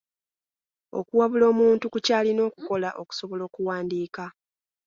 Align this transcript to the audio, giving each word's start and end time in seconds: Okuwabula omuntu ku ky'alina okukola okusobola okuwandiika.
Okuwabula 0.99 1.45
omuntu 1.53 1.85
ku 1.93 1.97
ky'alina 2.05 2.41
okukola 2.49 2.89
okusobola 3.01 3.43
okuwandiika. 3.49 4.23